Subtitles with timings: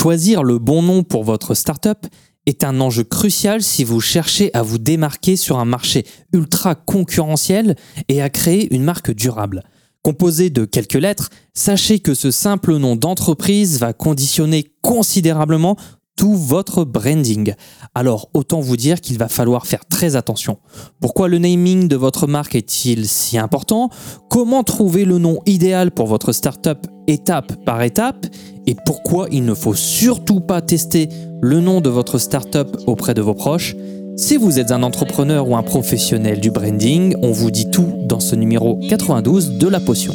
[0.00, 2.06] Choisir le bon nom pour votre startup
[2.46, 7.76] est un enjeu crucial si vous cherchez à vous démarquer sur un marché ultra concurrentiel
[8.08, 9.62] et à créer une marque durable.
[10.00, 15.76] Composé de quelques lettres, sachez que ce simple nom d'entreprise va conditionner considérablement
[16.16, 17.54] tout votre branding.
[17.94, 20.58] Alors autant vous dire qu'il va falloir faire très attention.
[21.00, 23.90] Pourquoi le naming de votre marque est-il si important?
[24.28, 28.26] Comment trouver le nom idéal pour votre startup étape par étape?
[28.66, 31.08] Et pourquoi il ne faut surtout pas tester
[31.40, 33.74] le nom de votre startup auprès de vos proches?
[34.16, 38.20] Si vous êtes un entrepreneur ou un professionnel du branding, on vous dit tout dans
[38.20, 40.12] ce numéro 92 de la potion.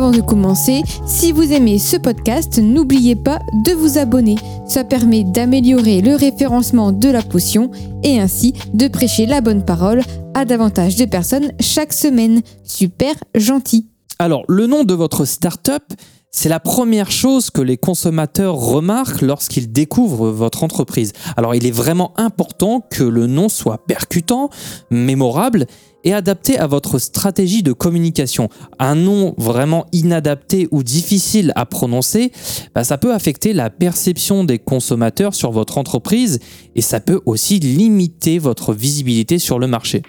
[0.00, 4.36] Avant de commencer, si vous aimez ce podcast, n'oubliez pas de vous abonner.
[4.66, 7.70] Ça permet d'améliorer le référencement de la potion
[8.02, 10.00] et ainsi de prêcher la bonne parole
[10.32, 12.40] à davantage de personnes chaque semaine.
[12.64, 13.88] Super gentil.
[14.18, 15.84] Alors, le nom de votre startup,
[16.32, 21.12] c'est la première chose que les consommateurs remarquent lorsqu'ils découvrent votre entreprise.
[21.36, 24.48] Alors il est vraiment important que le nom soit percutant,
[24.90, 25.66] mémorable
[26.04, 28.48] et adapté à votre stratégie de communication.
[28.78, 32.32] Un nom vraiment inadapté ou difficile à prononcer,
[32.74, 36.38] bah, ça peut affecter la perception des consommateurs sur votre entreprise
[36.74, 40.02] et ça peut aussi limiter votre visibilité sur le marché.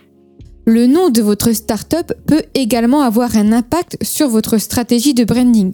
[0.65, 5.71] Le nom de votre startup peut également avoir un impact sur votre stratégie de branding.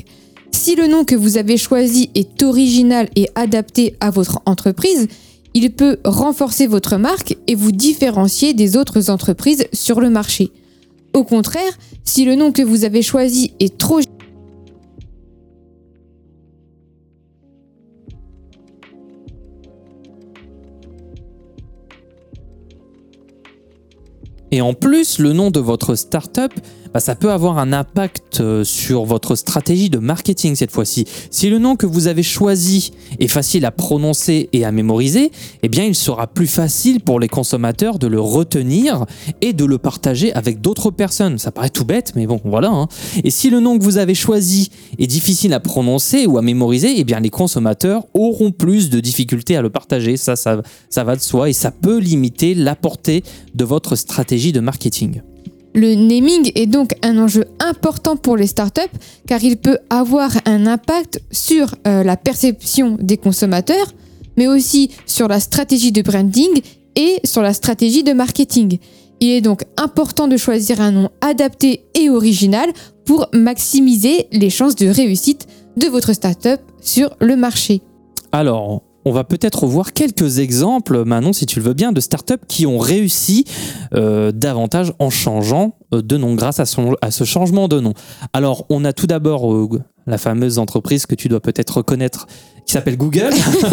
[0.51, 5.07] Si le nom que vous avez choisi est original et adapté à votre entreprise,
[5.53, 10.51] il peut renforcer votre marque et vous différencier des autres entreprises sur le marché.
[11.13, 13.99] Au contraire, si le nom que vous avez choisi est trop
[24.51, 26.53] Et en plus, le nom de votre startup
[26.97, 31.05] bah, ça peut avoir un impact euh, sur votre stratégie de marketing cette fois-ci.
[31.29, 35.31] Si le nom que vous avez choisi est facile à prononcer et à mémoriser,
[35.61, 39.05] eh il sera plus facile pour les consommateurs de le retenir
[39.41, 41.37] et de le partager avec d'autres personnes.
[41.37, 42.71] Ça paraît tout bête, mais bon, voilà.
[42.71, 42.87] Hein.
[43.23, 46.95] Et si le nom que vous avez choisi est difficile à prononcer ou à mémoriser,
[46.97, 50.17] eh bien les consommateurs auront plus de difficultés à le partager.
[50.17, 53.21] Ça, ça va de soi et ça peut limiter la portée
[53.53, 55.21] de votre stratégie de marketing.
[55.77, 58.81] Le naming est donc un enjeu important pour les startups
[59.27, 63.93] car il peut avoir un impact sur euh, la perception des consommateurs,
[64.37, 66.49] mais aussi sur la stratégie de branding
[66.95, 68.79] et sur la stratégie de marketing.
[69.19, 72.69] Il est donc important de choisir un nom adapté et original
[73.05, 75.45] pour maximiser les chances de réussite
[75.75, 77.83] de votre startup sur le marché.
[78.31, 82.45] Alors, on va peut-être voir quelques exemples, Manon, si tu le veux bien, de startups
[82.47, 83.45] qui ont réussi
[83.93, 87.93] euh, davantage en changeant euh, de nom grâce à, ce changement de nom.
[88.33, 92.27] Alors, on a tout d'abord euh, la fameuse entreprise que tu dois peut-être reconnaître
[92.67, 93.29] qui s'appelle Google.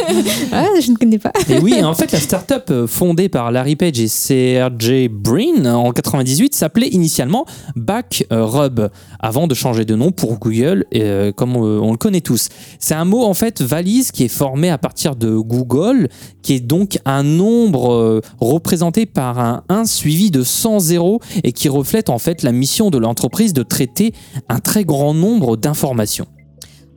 [0.52, 1.32] ah, je ne connais pas.
[1.48, 5.90] et oui, en fait, la startup euh, fondée par Larry Page et Sergey Brin en
[5.90, 7.44] 98 s'appelait initialement
[7.74, 8.88] Backrub,
[9.18, 12.48] avant de changer de nom pour Google, euh, comme euh, on le connaît tous.
[12.78, 16.08] C'est un mot en fait valise qui est formé à partir de Google,
[16.42, 21.68] qui est donc un nombre représenté par un 1 suivi de 100 zéros et qui
[21.68, 24.12] reflète en fait la mission de l'entreprise de traiter
[24.48, 26.26] un très grand nombre d'informations.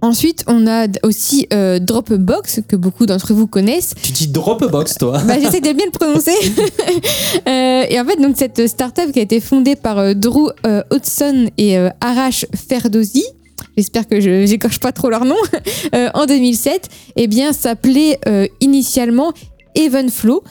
[0.07, 3.94] Ensuite, on a aussi euh, Dropbox, que beaucoup d'entre vous connaissent.
[4.01, 6.31] Tu dis Dropbox, toi bah, J'essaie de bien le prononcer.
[7.47, 10.50] Euh, et en fait, donc, cette startup qui a été fondée par euh, Drew
[10.91, 13.23] Hudson et Arash Ferdozi,
[13.75, 15.35] j'espère que je n'écorche pas trop leur nom,
[16.13, 18.19] en 2007, eh bien, s'appelait
[18.59, 19.34] initialement
[19.75, 20.44] Evenflow,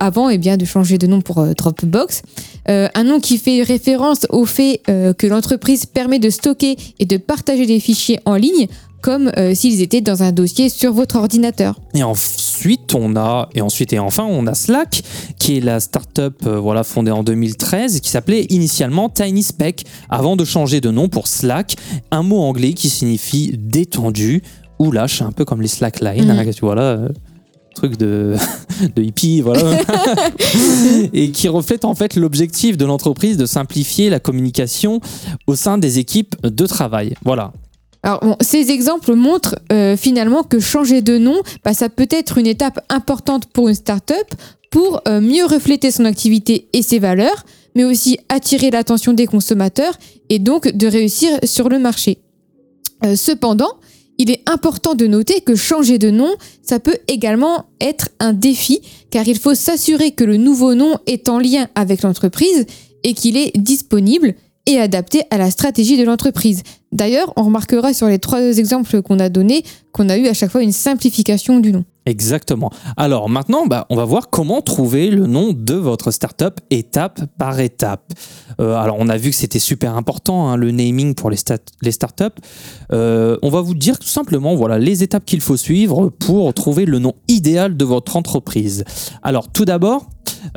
[0.00, 2.22] avant eh bien, de changer de nom pour Dropbox.
[2.66, 7.66] un nom qui fait référence au fait que l'entreprise permet de stocker et de partager
[7.66, 8.66] des fichiers en ligne
[9.06, 11.78] comme euh, s'ils étaient dans un dossier sur votre ordinateur.
[11.94, 15.04] Et ensuite, on a et ensuite et enfin, on a Slack
[15.38, 20.44] qui est la startup euh, voilà fondée en 2013 qui s'appelait initialement TinySpec avant de
[20.44, 21.76] changer de nom pour Slack,
[22.10, 24.42] un mot anglais qui signifie détendu
[24.80, 26.30] ou lâche, un peu comme les slackline, mm.
[26.30, 27.08] hein, tu vois là euh,
[27.76, 28.34] truc de,
[28.96, 29.78] de hippie, voilà.
[31.12, 35.00] et qui reflète en fait l'objectif de l'entreprise de simplifier la communication
[35.46, 37.14] au sein des équipes de travail.
[37.24, 37.52] Voilà.
[38.06, 42.46] Alors ces exemples montrent euh, finalement que changer de nom, bah, ça peut être une
[42.46, 44.32] étape importante pour une startup
[44.70, 47.44] pour euh, mieux refléter son activité et ses valeurs,
[47.74, 49.98] mais aussi attirer l'attention des consommateurs
[50.28, 52.18] et donc de réussir sur le marché.
[53.04, 53.72] Euh, cependant,
[54.18, 56.32] il est important de noter que changer de nom,
[56.62, 61.28] ça peut également être un défi, car il faut s'assurer que le nouveau nom est
[61.28, 62.66] en lien avec l'entreprise
[63.02, 64.36] et qu'il est disponible
[64.66, 66.62] et adapté à la stratégie de l'entreprise.
[66.92, 70.50] D'ailleurs, on remarquera sur les trois exemples qu'on a donnés qu'on a eu à chaque
[70.50, 71.84] fois une simplification du nom.
[72.04, 72.70] Exactement.
[72.96, 77.58] Alors maintenant, bah, on va voir comment trouver le nom de votre startup étape par
[77.58, 78.12] étape.
[78.60, 82.24] Euh, alors on a vu que c'était super important hein, le naming pour les, startups.
[82.92, 86.84] Euh, on va vous dire tout simplement voilà les étapes qu'il faut suivre pour trouver
[86.84, 88.84] le nom idéal de votre entreprise.
[89.22, 90.06] Alors tout d'abord,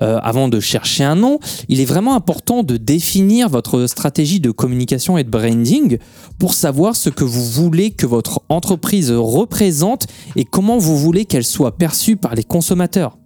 [0.02, 4.52] euh, avant de chercher un nom, il est vraiment important de définir votre stratégie de
[4.52, 5.98] communication et de branding
[6.38, 11.46] pour savoir ce que vous voulez que votre entreprise représente et comment vous voulez qu'elle
[11.46, 13.18] soit perçue par les consommateurs.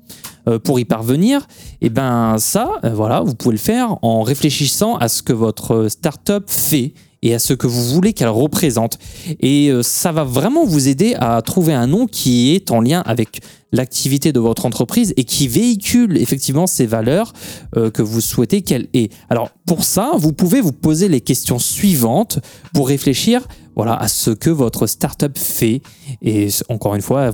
[0.49, 1.47] Euh, pour y parvenir,
[1.79, 5.31] et eh ben ça, euh, voilà, vous pouvez le faire en réfléchissant à ce que
[5.31, 8.99] votre startup fait et à ce que vous voulez qu'elle représente.
[9.39, 13.41] Et ça va vraiment vous aider à trouver un nom qui est en lien avec
[13.73, 17.33] l'activité de votre entreprise et qui véhicule effectivement ces valeurs
[17.75, 19.09] euh, que vous souhaitez qu'elle ait.
[19.29, 22.39] Alors pour ça, vous pouvez vous poser les questions suivantes
[22.73, 25.81] pour réfléchir voilà, à ce que votre startup fait
[26.21, 27.31] et encore une fois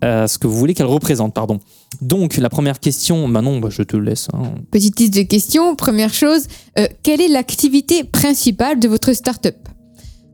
[0.00, 1.34] à, ce que vous voulez qu'elle représente.
[1.34, 1.58] Pardon.
[2.00, 4.28] Donc la première question, Manon, bah, je te laisse.
[4.32, 4.54] Hein.
[4.70, 5.74] Petite liste de questions.
[5.76, 6.46] Première chose,
[6.78, 9.56] euh, quelle est l'activité principale de votre startup?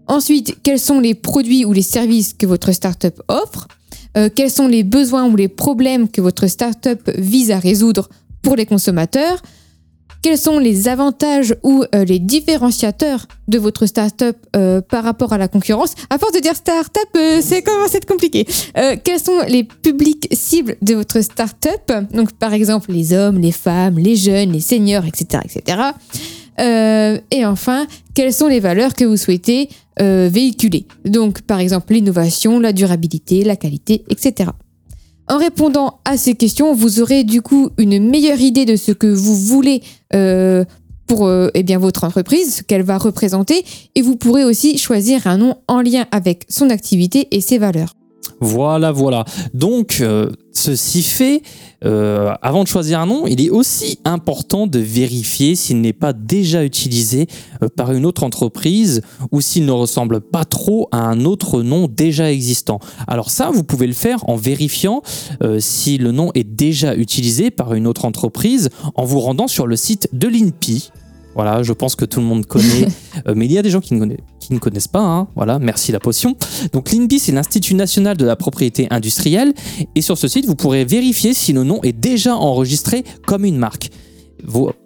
[0.07, 3.69] Ensuite, quels sont les produits ou les services que votre startup offre?
[4.17, 8.09] Euh, quels sont les besoins ou les problèmes que votre startup vise à résoudre
[8.43, 9.43] pour les consommateurs,
[10.23, 15.39] quels sont les avantages ou euh, les différenciateurs de votre startup euh, par rapport à
[15.39, 15.95] la concurrence?
[16.11, 18.47] À force de dire startup, euh, c'est commence à être compliqué.
[19.05, 21.93] quels sont les publics cibles de votre startup?
[22.13, 25.81] Donc par exemple les hommes, les femmes, les jeunes, les seniors, etc., etc.
[27.31, 27.87] et enfin,
[28.19, 29.69] quelles sont les valeurs que vous souhaitez
[30.01, 30.87] euh, véhiculer?
[31.05, 34.51] Donc, par exemple, l'innovation, la durabilité, la qualité, etc.
[35.31, 39.07] En répondant à ces questions, vous aurez du coup une meilleure idée de ce que
[39.07, 39.83] vous voulez
[40.15, 40.65] euh,
[41.07, 43.65] pour euh, eh bien, votre entreprise, ce qu'elle va représenter,
[43.95, 47.98] et vous pourrez aussi choisir un nom en lien avec son activité et ses valeurs.
[48.41, 49.25] Voilà, voilà.
[49.53, 51.43] Donc, euh, ceci fait,
[51.85, 56.13] euh, avant de choisir un nom, il est aussi important de vérifier s'il n'est pas
[56.13, 57.27] déjà utilisé
[57.63, 61.89] euh, par une autre entreprise ou s'il ne ressemble pas trop à un autre nom
[61.89, 62.79] déjà existant.
[63.09, 65.03] Alors ça, vous pouvez le faire en vérifiant
[65.59, 69.77] si le nom est déjà utilisé par une autre entreprise en vous rendant sur le
[69.77, 70.91] site de l'INPI.
[71.35, 72.89] Voilà, je pense que tout le monde connaît,
[73.35, 74.19] mais il y a des gens qui ne, connaissent,
[74.93, 75.01] pas.
[75.01, 75.29] Hein.
[75.35, 76.37] Voilà, merci la potion.
[76.73, 79.53] Donc l'INPI, c'est l'Institut national de la propriété industrielle,
[79.95, 83.59] et sur ce site, vous pourrez vérifier si le nom est déjà enregistré comme une
[83.59, 83.91] marque.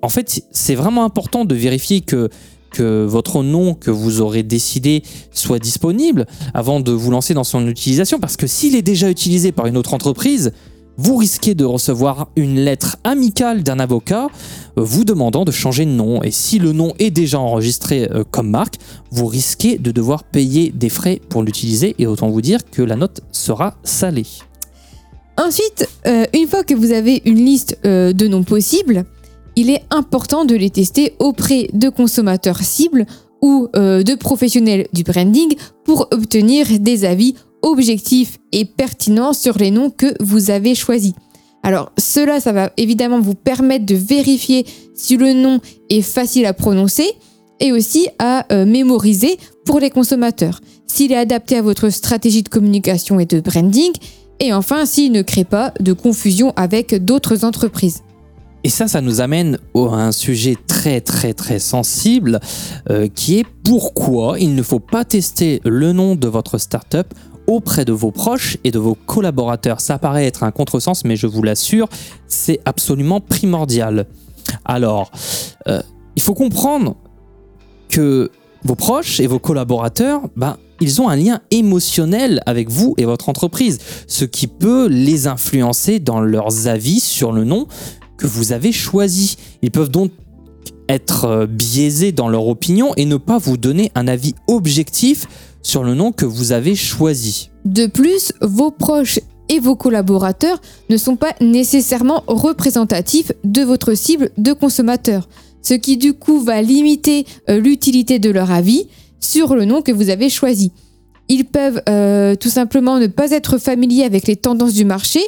[0.02, 2.28] en fait, c'est vraiment important de vérifier que
[2.72, 7.68] que votre nom que vous aurez décidé soit disponible avant de vous lancer dans son
[7.68, 10.52] utilisation, parce que s'il est déjà utilisé par une autre entreprise,
[10.96, 14.28] vous risquez de recevoir une lettre amicale d'un avocat
[14.78, 16.22] euh, vous demandant de changer de nom.
[16.22, 18.76] Et si le nom est déjà enregistré euh, comme marque,
[19.10, 22.96] vous risquez de devoir payer des frais pour l'utiliser et autant vous dire que la
[22.96, 24.26] note sera salée.
[25.38, 29.04] Ensuite, euh, une fois que vous avez une liste de noms possibles,
[29.56, 33.06] il est important de les tester auprès de consommateurs cibles
[33.40, 35.54] ou de professionnels du branding
[35.84, 41.14] pour obtenir des avis objectif et pertinent sur les noms que vous avez choisis.
[41.62, 46.52] Alors cela, ça va évidemment vous permettre de vérifier si le nom est facile à
[46.52, 47.08] prononcer
[47.60, 52.48] et aussi à euh, mémoriser pour les consommateurs, s'il est adapté à votre stratégie de
[52.48, 53.92] communication et de branding,
[54.40, 58.02] et enfin s'il ne crée pas de confusion avec d'autres entreprises.
[58.64, 62.40] Et ça, ça nous amène à un sujet très très très sensible
[62.90, 67.06] euh, qui est pourquoi il ne faut pas tester le nom de votre startup
[67.46, 69.80] auprès de vos proches et de vos collaborateurs.
[69.80, 71.88] Ça paraît être un contresens, mais je vous l'assure,
[72.26, 74.06] c'est absolument primordial.
[74.64, 75.10] Alors,
[75.68, 75.80] euh,
[76.16, 76.96] il faut comprendre
[77.88, 78.30] que
[78.64, 83.28] vos proches et vos collaborateurs, ben, ils ont un lien émotionnel avec vous et votre
[83.28, 87.66] entreprise, ce qui peut les influencer dans leurs avis sur le nom
[88.16, 89.36] que vous avez choisi.
[89.62, 90.10] Ils peuvent donc
[90.88, 95.26] être biaisés dans leur opinion et ne pas vous donner un avis objectif
[95.62, 97.50] sur le nom que vous avez choisi.
[97.64, 104.30] De plus, vos proches et vos collaborateurs ne sont pas nécessairement représentatifs de votre cible
[104.38, 105.28] de consommateur,
[105.62, 108.88] ce qui du coup va limiter euh, l'utilité de leur avis
[109.20, 110.72] sur le nom que vous avez choisi.
[111.28, 115.20] Ils peuvent euh, tout simplement ne pas être familiers avec les tendances du marché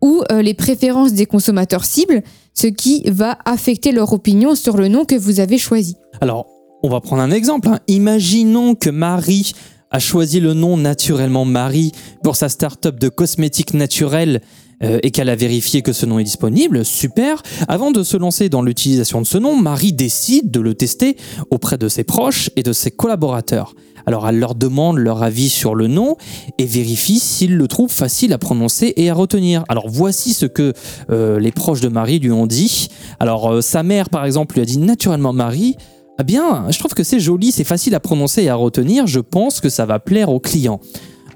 [0.00, 2.22] ou euh, les préférences des consommateurs cibles,
[2.54, 5.96] ce qui va affecter leur opinion sur le nom que vous avez choisi.
[6.20, 6.46] Alors,
[6.82, 7.68] on va prendre un exemple.
[7.68, 7.80] Hein.
[7.88, 9.52] Imaginons que Marie
[9.90, 11.92] a choisi le nom naturellement Marie
[12.22, 14.40] pour sa start-up de cosmétiques naturels
[14.82, 17.42] euh, et qu'elle a vérifié que ce nom est disponible, super.
[17.66, 21.16] Avant de se lancer dans l'utilisation de ce nom, Marie décide de le tester
[21.50, 23.74] auprès de ses proches et de ses collaborateurs.
[24.06, 26.16] Alors elle leur demande leur avis sur le nom
[26.56, 29.64] et vérifie s'ils le trouvent facile à prononcer et à retenir.
[29.68, 30.72] Alors voici ce que
[31.10, 32.88] euh, les proches de Marie lui ont dit.
[33.20, 35.76] Alors euh, sa mère par exemple lui a dit naturellement Marie,
[36.20, 39.20] ah bien, je trouve que c'est joli, c'est facile à prononcer et à retenir, je
[39.20, 40.80] pense que ça va plaire aux clients.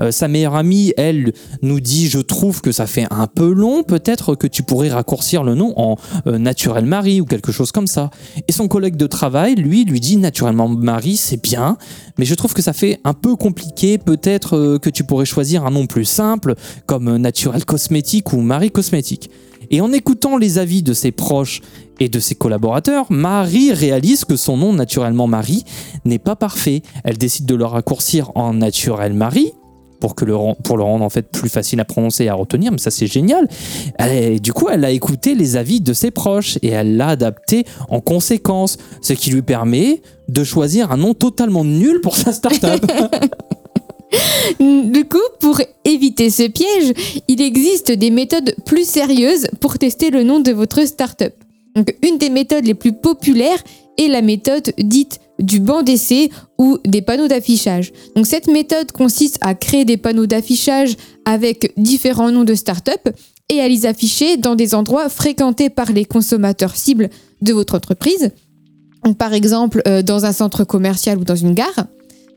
[0.01, 3.85] Euh, sa meilleure amie, elle, nous dit Je trouve que ça fait un peu long,
[3.85, 5.97] peut-être que tu pourrais raccourcir le nom en
[6.27, 8.11] euh, Naturel Marie ou quelque chose comme ça.
[8.49, 11.77] Et son collègue de travail, lui, lui dit Naturellement Marie, c'est bien,
[12.19, 15.65] mais je trouve que ça fait un peu compliqué, peut-être euh, que tu pourrais choisir
[15.65, 19.31] un nom plus simple, comme Naturel Cosmétique ou Marie Cosmétique.
[19.71, 21.61] Et en écoutant les avis de ses proches
[22.03, 25.65] et de ses collaborateurs, Marie réalise que son nom naturellement Marie
[26.05, 26.83] n'est pas parfait.
[27.05, 29.53] Elle décide de le raccourcir en naturel Marie
[30.01, 32.73] pour, que le, pour le rendre en fait plus facile à prononcer et à retenir,
[32.73, 33.47] mais ça c'est génial.
[34.41, 38.01] Du coup, elle a écouté les avis de ses proches et elle l'a adapté en
[38.01, 42.85] conséquence, ce qui lui permet de choisir un nom totalement nul pour sa startup.
[44.61, 46.93] Du coup, pour éviter ce piège,
[47.29, 51.33] il existe des méthodes plus sérieuses pour tester le nom de votre startup.
[51.75, 53.63] Donc, une des méthodes les plus populaires
[53.99, 57.93] est la méthode dite du banc d'essai ou des panneaux d'affichage.
[58.15, 63.09] Donc cette méthode consiste à créer des panneaux d'affichage avec différents noms de start-up
[63.49, 67.11] et à les afficher dans des endroits fréquentés par les consommateurs cibles
[67.41, 68.31] de votre entreprise.
[69.19, 71.87] par exemple, euh, dans un centre commercial ou dans une gare.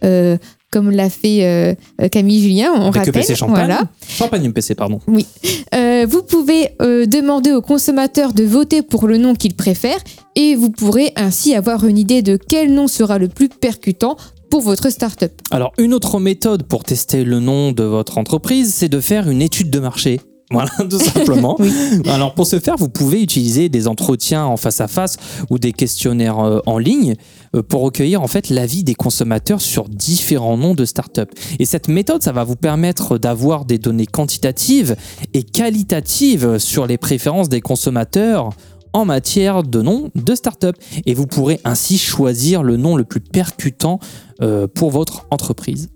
[0.03, 0.37] Euh,
[0.75, 1.73] comme l'a fait euh,
[2.09, 3.33] Camille Julien, on Avec rappelle.
[3.33, 3.55] Champagne.
[3.55, 3.83] Voilà.
[4.09, 4.99] Champagne MPC, pardon.
[5.07, 5.25] Oui.
[5.73, 10.03] Euh, vous pouvez euh, demander aux consommateurs de voter pour le nom qu'ils préfèrent
[10.35, 14.17] et vous pourrez ainsi avoir une idée de quel nom sera le plus percutant
[14.49, 15.31] pour votre startup.
[15.49, 19.41] Alors, une autre méthode pour tester le nom de votre entreprise, c'est de faire une
[19.41, 20.19] étude de marché.
[20.51, 21.57] Voilà, tout simplement.
[22.05, 25.17] Alors, pour ce faire, vous pouvez utiliser des entretiens en face à face
[25.49, 27.15] ou des questionnaires euh, en ligne
[27.55, 31.31] euh, pour recueillir en fait l'avis des consommateurs sur différents noms de start-up.
[31.57, 34.95] Et cette méthode, ça va vous permettre d'avoir des données quantitatives
[35.33, 38.51] et qualitatives sur les préférences des consommateurs
[38.93, 40.75] en matière de noms de start-up.
[41.07, 43.99] Et vous pourrez ainsi choisir le nom le plus percutant
[44.41, 45.89] euh, pour votre entreprise.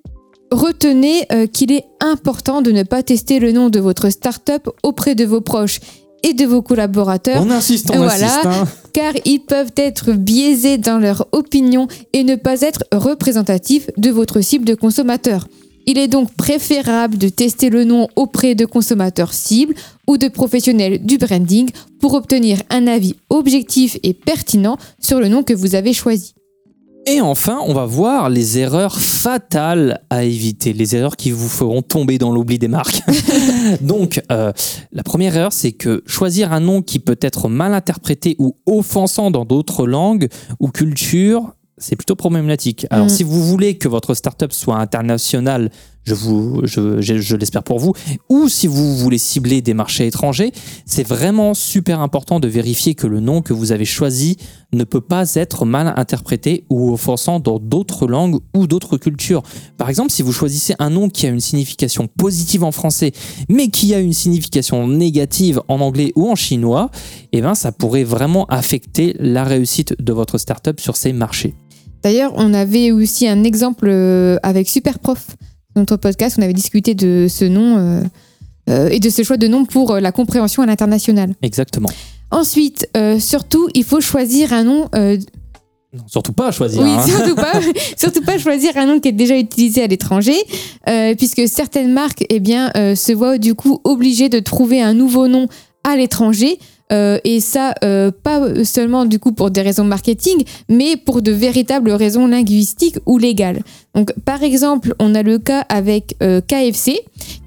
[0.51, 5.15] Retenez euh, qu'il est important de ne pas tester le nom de votre startup auprès
[5.15, 5.79] de vos proches
[6.23, 7.41] et de vos collaborateurs.
[7.45, 8.13] On insiste, on Voilà.
[8.13, 8.45] insiste.
[8.45, 8.67] hein.
[8.91, 14.41] car ils peuvent être biaisés dans leur opinion et ne pas être représentatifs de votre
[14.41, 15.47] cible de consommateur.
[15.85, 19.73] Il est donc préférable de tester le nom auprès de consommateurs cibles
[20.07, 25.41] ou de professionnels du branding pour obtenir un avis objectif et pertinent sur le nom
[25.43, 26.33] que vous avez choisi.
[27.11, 31.81] Et enfin, on va voir les erreurs fatales à éviter, les erreurs qui vous feront
[31.81, 33.01] tomber dans l'oubli des marques.
[33.81, 34.51] Donc, euh,
[34.91, 39.31] la première erreur, c'est que choisir un nom qui peut être mal interprété ou offensant
[39.31, 40.27] dans d'autres langues
[40.59, 42.85] ou cultures, c'est plutôt problématique.
[42.91, 43.09] Alors, Mm.
[43.09, 45.71] si vous voulez que votre startup soit internationale,
[46.09, 47.93] je, vous, je, je- l'espère pour vous,
[48.29, 50.51] ou si vous voulez cibler des marchés étrangers,
[50.85, 54.37] c'est vraiment super important de vérifier que le nom que vous avez choisi
[54.73, 59.43] ne peut pas être mal interprété ou offensant dans d'autres langues ou d'autres cultures.
[59.77, 63.11] Par exemple, si vous choisissez un nom qui a une signification positive en français,
[63.49, 66.89] mais qui a une signification négative en anglais ou en chinois,
[67.31, 71.53] eh ben, ça pourrait vraiment affecter la réussite de votre startup sur ces marchés.
[72.03, 75.35] D'ailleurs, on avait aussi un exemple euh, avec Superprof,
[75.79, 78.01] notre podcast, on avait discuté de ce nom euh,
[78.69, 81.33] euh, et de ce choix de nom pour euh, la compréhension à l'international.
[81.41, 81.89] Exactement.
[82.31, 86.83] Ensuite, surtout, il faut choisir un nom Non, surtout pas choisir.
[86.83, 87.03] Oui, hein.
[87.07, 87.53] surtout pas,
[87.97, 90.35] surtout pas choisir un nom qui est déjà utilisé à l'étranger,
[90.87, 94.93] euh, puisque certaines marques, eh bien, euh, se voient du coup obligées de trouver un
[94.93, 95.47] nouveau nom
[95.83, 96.59] à l'étranger.
[96.91, 101.31] Euh, et ça, euh, pas seulement du coup pour des raisons marketing, mais pour de
[101.31, 103.61] véritables raisons linguistiques ou légales.
[103.93, 106.99] Donc, par exemple, on a le cas avec euh, KFC,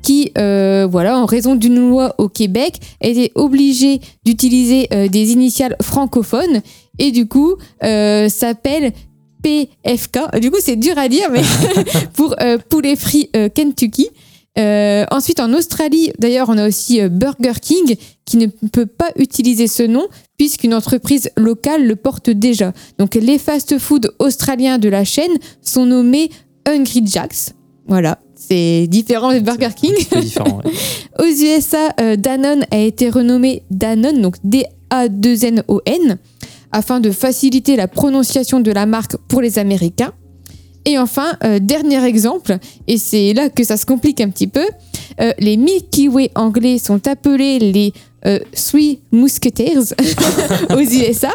[0.03, 6.61] qui, voilà, en raison d'une loi au Québec, était obligé d'utiliser des initiales francophones
[6.99, 8.93] et du coup s'appelle
[9.43, 10.41] PFK.
[10.41, 11.43] Du coup, c'est dur à dire, mais
[12.15, 12.35] pour
[12.69, 14.09] poulet frit Kentucky.
[14.59, 19.11] Euh, ensuite, en Australie, d'ailleurs, on a aussi euh, Burger King qui ne peut pas
[19.17, 20.07] utiliser ce nom
[20.37, 22.73] puisqu'une entreprise locale le porte déjà.
[22.99, 25.33] Donc, les fast-food australiens de la chaîne
[25.63, 26.31] sont nommés
[26.67, 27.55] Hungry Jacks.
[27.87, 29.95] Voilà, c'est différent de Burger King.
[30.11, 30.61] C'est différent.
[30.65, 30.71] ouais.
[31.19, 36.19] Aux USA, euh, Danone a été renommé Danone, donc D-A-2-N-O-N,
[36.73, 40.13] afin de faciliter la prononciation de la marque pour les Américains.
[40.85, 42.59] Et enfin, euh, dernier exemple,
[42.89, 44.67] et c'est là que ça se complique un petit peu,
[45.21, 47.93] euh, les Milky Way anglais sont appelés les
[48.25, 49.95] euh, Three Musketeers
[50.75, 51.31] aux USA.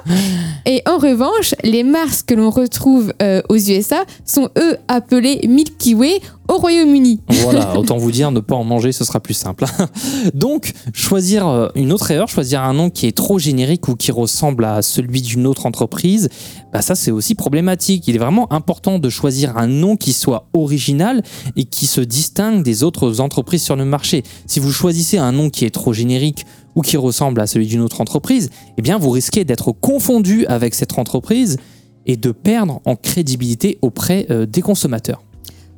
[0.66, 5.96] Et en revanche, les Mars que l'on retrouve euh, aux USA sont eux appelés Milky
[5.96, 7.22] Way au Royaume-Uni.
[7.28, 9.66] Voilà, autant vous dire, ne pas en manger, ce sera plus simple.
[10.34, 14.12] Donc, choisir euh, une autre erreur, choisir un nom qui est trop générique ou qui
[14.12, 16.30] ressemble à celui d'une autre entreprise,
[16.72, 18.08] bah ça c'est aussi problématique.
[18.08, 21.24] Il est vraiment important de choisir un nom qui soit original
[21.56, 24.24] et qui se distingue des autres entreprises sur le marché.
[24.46, 27.82] Si vous choisissez un nom qui est trop générique ou qui ressemble à celui d'une
[27.82, 31.58] autre entreprise, eh bien vous risquez d'être confondu avec cette entreprise
[32.06, 35.27] et de perdre en crédibilité auprès euh, des consommateurs.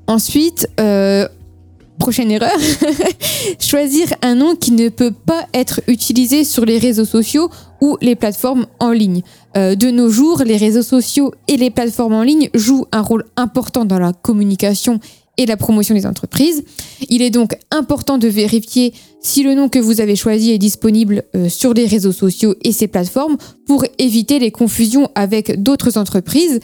[0.09, 1.27] Ensuite, euh,
[1.99, 2.57] prochaine erreur,
[3.59, 8.15] choisir un nom qui ne peut pas être utilisé sur les réseaux sociaux ou les
[8.15, 9.21] plateformes en ligne.
[9.55, 13.23] Euh, de nos jours, les réseaux sociaux et les plateformes en ligne jouent un rôle
[13.37, 14.99] important dans la communication
[15.37, 16.63] et la promotion des entreprises.
[17.09, 21.23] Il est donc important de vérifier si le nom que vous avez choisi est disponible
[21.35, 23.37] euh, sur les réseaux sociaux et ces plateformes
[23.67, 26.59] pour éviter les confusions avec d'autres entreprises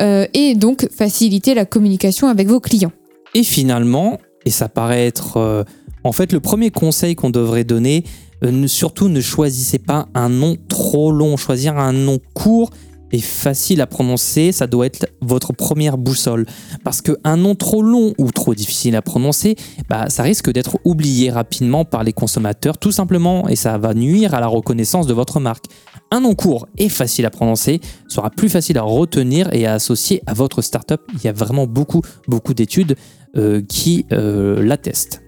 [0.00, 2.92] euh, et donc faciliter la communication avec vos clients.
[3.34, 5.64] Et finalement, et ça paraît être euh,
[6.04, 8.04] en fait le premier conseil qu'on devrait donner,
[8.42, 11.36] euh, surtout ne choisissez pas un nom trop long.
[11.36, 12.70] Choisir un nom court
[13.12, 16.46] et facile à prononcer, ça doit être votre première boussole.
[16.84, 19.56] Parce qu'un nom trop long ou trop difficile à prononcer,
[19.88, 24.34] bah, ça risque d'être oublié rapidement par les consommateurs, tout simplement, et ça va nuire
[24.34, 25.66] à la reconnaissance de votre marque.
[26.12, 30.22] Un nom court et facile à prononcer sera plus facile à retenir et à associer
[30.26, 31.00] à votre startup.
[31.14, 32.96] Il y a vraiment beaucoup, beaucoup d'études
[33.36, 35.22] euh, qui euh, l'attestent.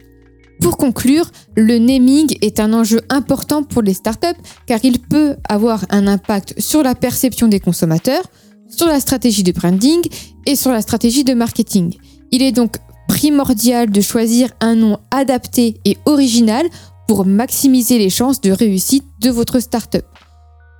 [0.60, 5.84] Pour conclure, le naming est un enjeu important pour les startups car il peut avoir
[5.90, 8.24] un impact sur la perception des consommateurs,
[8.68, 10.00] sur la stratégie de branding
[10.46, 11.94] et sur la stratégie de marketing.
[12.32, 16.66] Il est donc primordial de choisir un nom adapté et original
[17.06, 20.04] pour maximiser les chances de réussite de votre startup.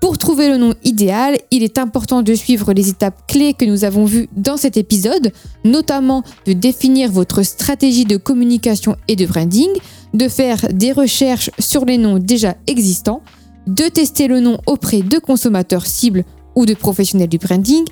[0.03, 3.85] Pour trouver le nom idéal, il est important de suivre les étapes clés que nous
[3.85, 5.31] avons vues dans cet épisode,
[5.65, 9.71] notamment de définir votre stratégie de communication et de branding,
[10.13, 13.23] de faire des recherches sur les noms déjà existants,
[13.69, 16.25] de tester le nom auprès de consommateurs cibles
[16.57, 17.85] ou de professionnels du branding,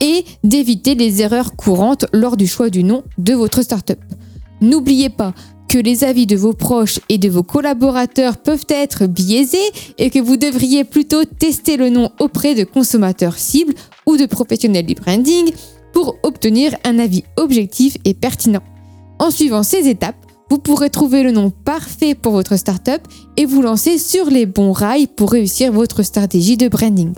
[0.00, 4.00] et d'éviter les erreurs courantes lors du choix du nom de votre startup.
[4.60, 5.32] N'oubliez pas
[5.78, 9.58] les avis de vos proches et de vos collaborateurs peuvent être biaisés
[9.98, 13.74] et que vous devriez plutôt tester le nom auprès de consommateurs cibles
[14.06, 15.52] ou de professionnels du branding
[15.92, 18.62] pour obtenir un avis objectif et pertinent.
[19.18, 20.16] En suivant ces étapes,
[20.50, 23.00] vous pourrez trouver le nom parfait pour votre startup
[23.36, 27.14] et vous lancer sur les bons rails pour réussir votre stratégie de branding.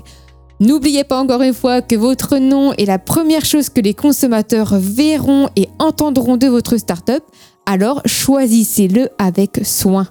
[0.58, 4.74] N'oubliez pas encore une fois que votre nom est la première chose que les consommateurs
[4.78, 7.22] verront et entendront de votre startup,
[7.66, 10.08] alors choisissez-le avec soin.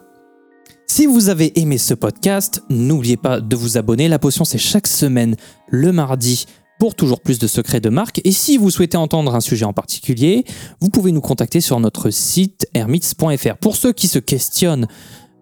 [0.88, 4.08] Si vous avez aimé ce podcast, n'oubliez pas de vous abonner.
[4.08, 5.36] La potion, c'est chaque semaine,
[5.70, 6.46] le mardi,
[6.80, 8.22] pour toujours plus de secrets de marque.
[8.24, 10.46] Et si vous souhaitez entendre un sujet en particulier,
[10.82, 13.58] vous pouvez nous contacter sur notre site hermits.fr.
[13.60, 14.88] Pour ceux qui se questionnent,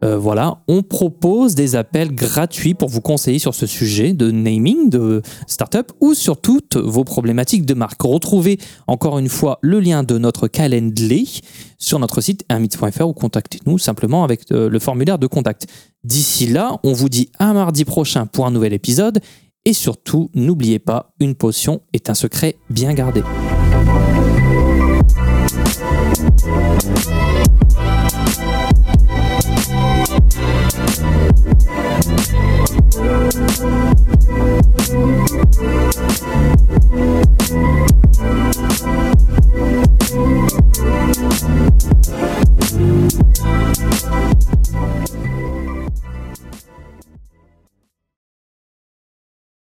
[0.03, 4.89] euh, voilà, on propose des appels gratuits pour vous conseiller sur ce sujet de naming,
[4.89, 8.01] de startup ou sur toutes vos problématiques de marque.
[8.01, 11.27] Retrouvez encore une fois le lien de notre calendrier
[11.77, 15.67] sur notre site hermits.fr ou contactez-nous simplement avec euh, le formulaire de contact.
[16.03, 19.19] D'ici là, on vous dit à mardi prochain pour un nouvel épisode
[19.63, 23.23] et surtout, n'oubliez pas, une potion est un secret bien gardé.